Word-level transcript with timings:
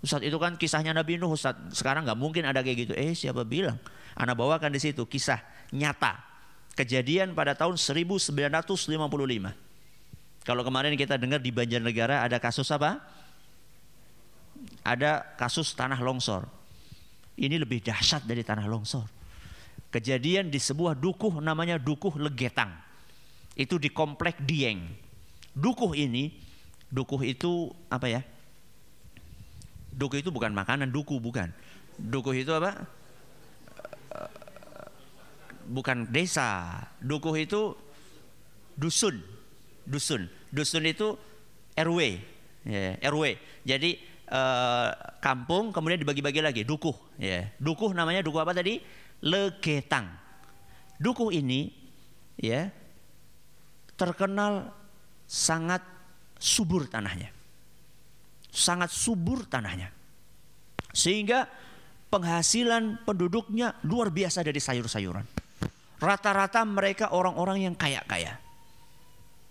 Ustaz 0.00 0.24
itu 0.24 0.40
kan 0.40 0.56
kisahnya 0.56 0.96
Nabi 0.96 1.20
Nuh 1.20 1.36
Ustaz. 1.36 1.56
Sekarang 1.76 2.08
nggak 2.08 2.16
mungkin 2.16 2.48
ada 2.48 2.64
kayak 2.64 2.88
gitu. 2.88 2.92
Eh 2.96 3.12
siapa 3.12 3.44
bilang? 3.44 3.76
Anda 4.16 4.32
bawakan 4.32 4.72
di 4.72 4.80
situ 4.80 5.04
kisah 5.04 5.44
nyata. 5.76 6.16
Kejadian 6.72 7.36
pada 7.36 7.52
tahun 7.52 7.76
1955. 7.76 8.32
Kalau 10.40 10.62
kemarin 10.64 10.96
kita 10.96 11.20
dengar 11.20 11.44
di 11.44 11.52
Banjarnegara 11.52 12.24
ada 12.24 12.40
kasus 12.40 12.72
apa? 12.72 12.96
Ada 14.80 15.36
kasus 15.36 15.76
tanah 15.76 16.00
longsor. 16.00 16.48
Ini 17.36 17.60
lebih 17.60 17.84
dahsyat 17.84 18.24
dari 18.24 18.40
tanah 18.40 18.64
longsor. 18.64 19.04
Kejadian 19.92 20.48
di 20.48 20.56
sebuah 20.56 20.96
dukuh 20.96 21.44
namanya 21.44 21.76
Dukuh 21.76 22.16
Legetang. 22.16 22.72
Itu 23.52 23.76
di 23.76 23.92
komplek 23.92 24.40
Dieng. 24.40 24.80
Dukuh 25.52 25.92
ini, 25.92 26.32
dukuh 26.88 27.20
itu 27.26 27.68
apa 27.92 28.08
ya? 28.08 28.22
Dukuh 29.90 30.22
itu 30.22 30.30
bukan 30.30 30.54
makanan, 30.54 30.94
duku 30.94 31.18
bukan. 31.18 31.50
Dukuh 31.98 32.32
itu 32.32 32.50
apa? 32.54 32.86
Bukan 35.70 36.08
desa. 36.08 36.80
Dukuh 37.02 37.34
itu 37.36 37.74
dusun. 38.78 39.20
Dusun. 39.84 40.30
Dusun 40.50 40.84
itu 40.86 41.18
RW. 41.74 42.00
Ya, 42.64 42.96
RW. 43.10 43.36
Jadi 43.66 44.00
eh, 44.30 44.88
kampung 45.18 45.74
kemudian 45.74 46.00
dibagi-bagi 46.00 46.40
lagi. 46.40 46.62
Dukuh. 46.62 46.94
Ya. 47.18 47.50
Dukuh 47.58 47.92
namanya 47.92 48.22
dukuh 48.22 48.42
apa 48.46 48.54
tadi? 48.54 48.80
Legetang. 49.20 50.08
Dukuh 51.00 51.32
ini 51.32 51.72
ya 52.40 52.72
terkenal 54.00 54.72
sangat 55.28 55.84
subur 56.40 56.88
tanahnya 56.88 57.39
sangat 58.50 58.90
subur 58.90 59.46
tanahnya. 59.46 59.94
Sehingga 60.90 61.46
penghasilan 62.10 63.06
penduduknya 63.06 63.78
luar 63.86 64.10
biasa 64.10 64.42
dari 64.42 64.58
sayur-sayuran. 64.58 65.24
Rata-rata 66.02 66.66
mereka 66.66 67.14
orang-orang 67.14 67.70
yang 67.70 67.74
kaya-kaya. 67.78 68.36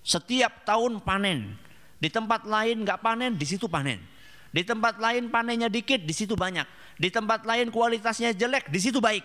Setiap 0.04 0.68
tahun 0.68 1.00
panen. 1.02 1.56
Di 2.00 2.08
tempat 2.08 2.48
lain 2.48 2.88
nggak 2.88 3.00
panen, 3.04 3.36
di 3.36 3.44
situ 3.48 3.68
panen. 3.68 4.00
Di 4.50 4.64
tempat 4.66 4.98
lain 4.98 5.30
panennya 5.30 5.70
dikit, 5.70 6.02
di 6.02 6.16
situ 6.16 6.34
banyak. 6.34 6.66
Di 6.98 7.12
tempat 7.14 7.46
lain 7.46 7.70
kualitasnya 7.70 8.34
jelek, 8.34 8.72
di 8.72 8.80
situ 8.82 8.98
baik. 8.98 9.22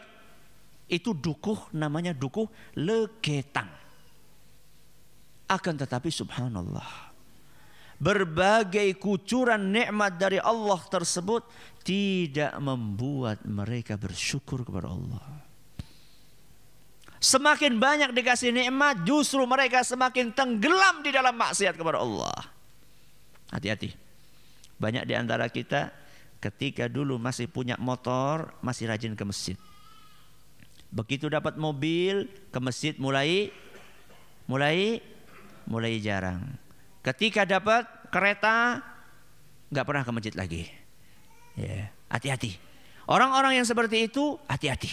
Itu 0.85 1.17
dukuh 1.17 1.73
namanya 1.73 2.13
dukuh 2.13 2.45
legetang. 2.77 3.71
Akan 5.49 5.81
tetapi 5.81 6.13
subhanallah 6.13 7.14
berbagai 7.99 8.97
kucuran 8.99 9.71
nikmat 9.71 10.19
dari 10.19 10.39
Allah 10.43 10.81
tersebut 10.91 11.47
tidak 11.85 12.53
membuat 12.59 13.45
mereka 13.45 13.95
bersyukur 14.01 14.65
kepada 14.65 14.91
Allah. 14.91 15.25
Semakin 17.25 17.81
banyak 17.81 18.13
dikasih 18.13 18.53
nikmat, 18.53 19.01
justru 19.09 19.41
mereka 19.49 19.81
semakin 19.81 20.29
tenggelam 20.37 21.01
di 21.01 21.09
dalam 21.09 21.33
maksiat 21.33 21.73
kepada 21.73 22.05
Allah. 22.05 22.37
Hati-hati. 23.49 23.97
Banyak 24.77 25.09
di 25.09 25.15
antara 25.17 25.49
kita 25.49 25.89
ketika 26.37 26.85
dulu 26.85 27.17
masih 27.17 27.49
punya 27.49 27.81
motor, 27.81 28.53
masih 28.61 28.93
rajin 28.93 29.17
ke 29.17 29.25
masjid. 29.25 29.57
Begitu 30.93 31.33
dapat 31.33 31.57
mobil, 31.57 32.29
ke 32.53 32.59
masjid 32.61 32.93
mulai 33.01 33.49
mulai 34.45 35.01
mulai 35.65 35.97
jarang. 36.05 36.45
Ketika 37.05 37.45
dapat 37.45 37.85
kereta 38.09 38.81
nggak 39.69 39.85
pernah 39.85 40.03
ke 40.07 40.11
masjid 40.15 40.35
lagi. 40.35 40.65
Ya, 41.55 41.93
hati-hati. 42.09 42.57
Orang-orang 43.05 43.61
yang 43.61 43.67
seperti 43.69 44.09
itu 44.09 44.41
hati-hati. 44.49 44.89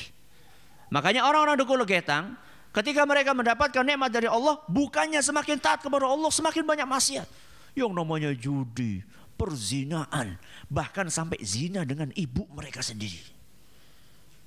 Makanya 0.92 1.24
orang-orang 1.24 1.56
dukul 1.56 1.80
legetang 1.80 2.36
ketika 2.76 3.08
mereka 3.08 3.32
mendapatkan 3.32 3.88
nikmat 3.88 4.12
dari 4.12 4.28
Allah 4.28 4.60
bukannya 4.68 5.24
semakin 5.24 5.58
taat 5.64 5.80
kepada 5.80 6.04
Allah 6.04 6.28
semakin 6.28 6.68
banyak 6.68 6.84
maksiat. 6.84 7.28
Yang 7.72 7.92
namanya 7.96 8.36
judi, 8.36 9.00
perzinaan, 9.40 10.36
bahkan 10.68 11.08
sampai 11.08 11.40
zina 11.40 11.88
dengan 11.88 12.12
ibu 12.12 12.44
mereka 12.52 12.84
sendiri. 12.84 13.40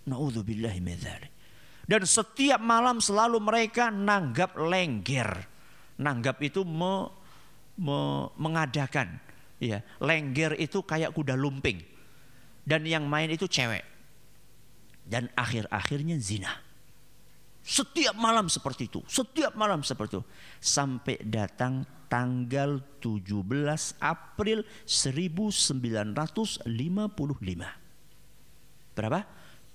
Nauzubillahi 0.04 0.84
Dan 1.88 2.04
setiap 2.04 2.60
malam 2.60 3.00
selalu 3.00 3.40
mereka 3.40 3.88
nanggap 3.88 4.52
lengger. 4.60 5.48
Nanggap 5.96 6.36
itu 6.44 6.60
me 6.68 7.23
mengadakan. 8.38 9.20
Ya 9.62 9.80
lengger 10.02 10.58
itu 10.58 10.82
kayak 10.82 11.14
kuda 11.14 11.38
lumping. 11.38 11.80
Dan 12.64 12.88
yang 12.88 13.04
main 13.08 13.28
itu 13.28 13.44
cewek. 13.44 13.84
Dan 15.04 15.28
akhir-akhirnya 15.36 16.16
zina. 16.16 16.52
Setiap 17.64 18.12
malam 18.20 18.52
seperti 18.52 18.92
itu 18.92 19.00
setiap 19.08 19.56
malam 19.56 19.80
seperti 19.80 20.20
itu. 20.20 20.22
Sampai 20.60 21.16
datang 21.24 21.88
tanggal 22.14 22.78
17 23.00 23.34
April 23.98 24.62
1955 24.86 26.68
berapa? 28.94 29.20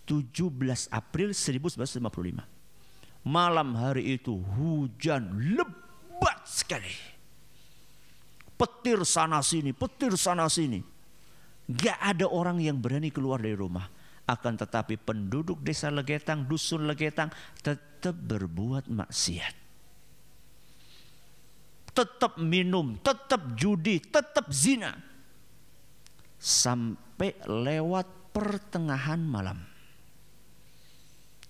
17 0.07 0.87
April 0.89 1.29
1955 1.35 3.27
malam 3.27 3.75
hari 3.75 4.15
itu 4.15 4.39
hujan 4.55 5.35
lebat 5.59 6.39
sekali 6.47 7.18
petir 8.59 8.99
sana 9.07 9.39
sini, 9.39 9.71
petir 9.71 10.19
sana 10.19 10.51
sini. 10.51 10.83
Gak 11.71 11.95
ada 11.95 12.27
orang 12.27 12.59
yang 12.59 12.75
berani 12.83 13.07
keluar 13.07 13.39
dari 13.39 13.55
rumah. 13.55 13.87
Akan 14.27 14.59
tetapi 14.59 14.99
penduduk 14.99 15.63
desa 15.63 15.87
Legetang, 15.89 16.43
dusun 16.45 16.85
Legetang 16.85 17.31
tetap 17.63 18.13
berbuat 18.13 18.91
maksiat. 18.91 19.55
Tetap 21.95 22.37
minum, 22.37 22.99
tetap 22.99 23.57
judi, 23.57 23.97
tetap 24.03 24.51
zina. 24.53 24.93
Sampai 26.37 27.33
lewat 27.47 28.33
pertengahan 28.35 29.19
malam. 29.19 29.59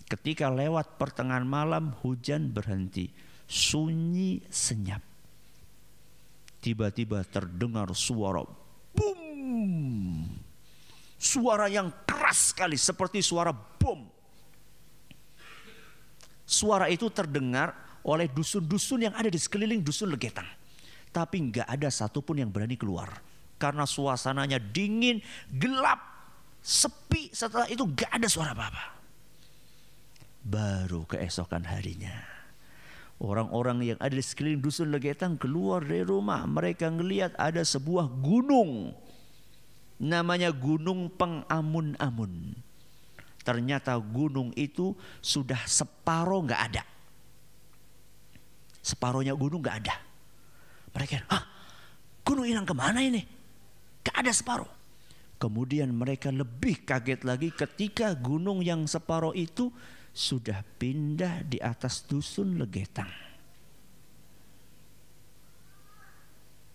Ketika 0.08 0.50
lewat 0.50 0.98
pertengahan 0.98 1.46
malam 1.46 1.94
hujan 2.02 2.50
berhenti. 2.50 3.12
Sunyi 3.50 4.46
senyap 4.46 5.09
tiba-tiba 6.60 7.24
terdengar 7.28 7.92
suara 7.96 8.44
boom. 8.94 10.28
Suara 11.20 11.68
yang 11.68 11.92
keras 12.08 12.56
sekali 12.56 12.80
seperti 12.80 13.20
suara 13.20 13.52
bom. 13.52 14.08
Suara 16.48 16.88
itu 16.88 17.12
terdengar 17.12 17.76
oleh 18.08 18.32
dusun-dusun 18.32 19.04
yang 19.04 19.16
ada 19.16 19.28
di 19.28 19.36
sekeliling 19.36 19.84
dusun 19.84 20.10
Legetang. 20.10 20.48
Tapi 21.12 21.52
nggak 21.52 21.68
ada 21.68 21.90
satupun 21.92 22.40
yang 22.40 22.50
berani 22.50 22.80
keluar. 22.80 23.20
Karena 23.60 23.84
suasananya 23.84 24.58
dingin, 24.62 25.20
gelap, 25.52 26.00
sepi. 26.64 27.28
Setelah 27.36 27.68
itu 27.68 27.84
nggak 27.84 28.12
ada 28.16 28.28
suara 28.32 28.56
apa-apa. 28.56 28.86
Baru 30.40 31.04
keesokan 31.04 31.68
harinya 31.68 32.39
Orang-orang 33.20 33.84
yang 33.84 34.00
ada 34.00 34.16
di 34.16 34.24
sekeliling 34.24 34.64
dusun 34.64 34.96
Legetang 34.96 35.36
keluar 35.36 35.84
dari 35.84 36.08
rumah. 36.08 36.48
Mereka 36.48 36.88
ngelihat 36.88 37.36
ada 37.36 37.60
sebuah 37.60 38.08
gunung. 38.24 38.96
Namanya 40.00 40.56
Gunung 40.56 41.12
Pengamun-amun. 41.12 42.56
Ternyata 43.44 44.00
gunung 44.00 44.56
itu 44.56 44.96
sudah 45.20 45.60
separuh 45.68 46.48
nggak 46.48 46.62
ada. 46.72 46.84
Separuhnya 48.80 49.36
gunung 49.36 49.60
nggak 49.60 49.78
ada. 49.84 49.96
Mereka, 50.96 51.28
ah 51.28 51.44
gunung 52.24 52.48
hilang 52.48 52.64
ke 52.64 52.72
mana 52.72 53.04
ini? 53.04 53.22
Gak 54.00 54.26
ada 54.26 54.32
separuh. 54.32 54.79
Kemudian 55.40 55.96
mereka 55.96 56.36
lebih 56.36 56.84
kaget 56.84 57.24
lagi 57.24 57.50
ketika 57.56 58.12
gunung 58.12 58.60
yang 58.60 58.84
separuh 58.84 59.32
itu 59.32 59.72
sudah 60.12 60.68
pindah 60.76 61.48
di 61.48 61.64
atas 61.64 62.04
dusun 62.04 62.60
Legetang. 62.60 63.08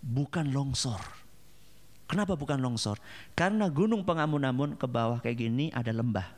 Bukan 0.00 0.49
longsor. 0.49 1.00
Kenapa 2.08 2.37
bukan 2.40 2.61
longsor? 2.61 2.96
Karena 3.37 3.69
gunung 3.69 4.05
pengamun-amun 4.05 4.81
ke 4.81 4.88
bawah 4.88 5.20
kayak 5.20 5.44
gini 5.44 5.69
ada 5.69 5.93
lembah. 5.93 6.28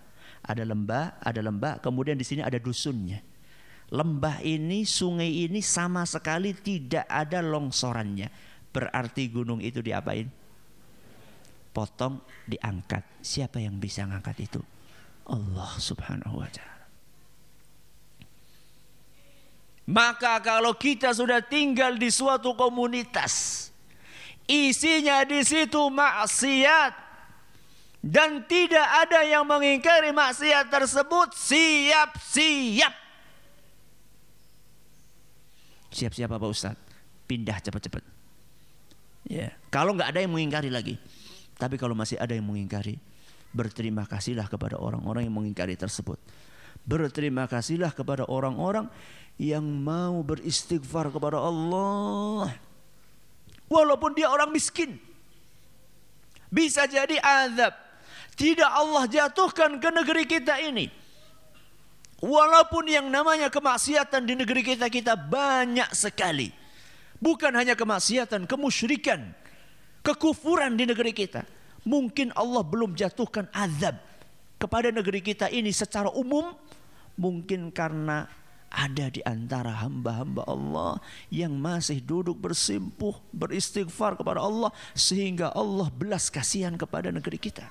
Ada 0.47 0.63
lembah, 0.63 1.19
ada 1.23 1.41
lembah, 1.43 1.83
kemudian 1.83 2.15
di 2.15 2.23
sini 2.23 2.43
ada 2.43 2.59
dusunnya. 2.59 3.19
Lembah 3.91 4.43
ini, 4.43 4.83
sungai 4.83 5.47
ini 5.47 5.63
sama 5.63 6.07
sekali 6.07 6.55
tidak 6.55 7.07
ada 7.07 7.39
longsorannya. 7.39 8.31
Berarti 8.71 9.31
gunung 9.31 9.59
itu 9.59 9.83
diapain? 9.83 10.46
Potong, 11.77 12.25
diangkat. 12.49 13.05
Siapa 13.21 13.61
yang 13.61 13.77
bisa 13.77 14.09
ngangkat 14.09 14.49
itu? 14.49 14.65
Allah 15.29 15.77
subhanahu 15.77 16.41
wa 16.41 16.49
ta'ala. 16.49 16.89
Maka 19.87 20.41
kalau 20.41 20.73
kita 20.73 21.13
sudah 21.13 21.45
tinggal 21.45 22.01
di 22.01 22.09
suatu 22.09 22.57
komunitas, 22.57 23.69
isinya 24.49 25.21
di 25.29 25.45
situ 25.45 25.79
maksiat, 25.93 26.97
dan 28.01 28.43
tidak 28.49 28.89
ada 29.05 29.21
yang 29.29 29.45
mengingkari 29.45 30.17
maksiat 30.17 30.73
tersebut 30.73 31.37
siap-siap. 31.37 32.95
Siap-siap 35.93 36.31
apa 36.33 36.47
Ustaz? 36.49 36.75
Pindah 37.29 37.61
cepat-cepat. 37.61 38.03
Ya, 39.27 39.53
kalau 39.69 39.93
nggak 39.93 40.15
ada 40.15 40.23
yang 40.23 40.33
mengingkari 40.33 40.71
lagi. 40.71 40.97
Tapi 41.57 41.81
kalau 41.81 41.97
masih 41.97 42.21
ada 42.21 42.37
yang 42.37 42.45
mengingkari, 42.45 43.01
berterima 43.57 44.05
kasihlah 44.05 44.45
kepada 44.47 44.77
orang-orang 44.77 45.25
yang 45.25 45.35
mengingkari 45.35 45.77
tersebut. 45.77 46.21
Berterima 46.85 47.49
kasihlah 47.49 47.91
kepada 47.91 48.29
orang-orang 48.29 48.87
yang 49.41 49.65
mau 49.65 50.21
beristighfar 50.21 51.09
kepada 51.09 51.41
Allah. 51.41 52.53
Walaupun 53.67 54.15
dia 54.15 54.31
orang 54.31 54.53
miskin. 54.53 55.01
Bisa 56.53 56.87
jadi 56.87 57.19
azab. 57.19 57.75
Tidak 58.37 58.69
Allah 58.69 59.09
jatuhkan 59.09 59.81
ke 59.81 59.89
negeri 59.91 60.25
kita 60.29 60.61
ini. 60.61 60.93
Walaupun 62.21 62.89
yang 62.89 63.09
namanya 63.13 63.53
kemaksiatan 63.53 64.25
di 64.25 64.37
negeri 64.37 64.63
kita 64.65 64.89
kita 64.89 65.17
banyak 65.17 65.93
sekali. 65.93 66.49
Bukan 67.17 67.53
hanya 67.57 67.73
kemaksiatan, 67.73 68.45
kemusyrikan, 68.45 69.33
kekufuran 70.07 70.79
di 70.79 70.87
negeri 70.87 71.11
kita. 71.11 71.43
Mungkin 71.83 72.31
Allah 72.39 72.63
belum 72.63 72.95
jatuhkan 72.95 73.51
azab 73.51 73.99
kepada 74.63 74.95
negeri 74.95 75.19
kita 75.19 75.51
ini 75.51 75.75
secara 75.75 76.07
umum. 76.15 76.55
Mungkin 77.19 77.75
karena 77.75 78.31
ada 78.71 79.09
di 79.09 79.25
antara 79.25 79.73
hamba-hamba 79.83 80.45
Allah 80.47 81.01
yang 81.33 81.55
masih 81.57 81.99
duduk 81.99 82.37
bersimpuh, 82.39 83.17
beristighfar 83.33 84.21
kepada 84.21 84.45
Allah 84.45 84.71
sehingga 84.93 85.51
Allah 85.57 85.89
belas 85.91 86.29
kasihan 86.31 86.77
kepada 86.77 87.11
negeri 87.11 87.41
kita. 87.41 87.67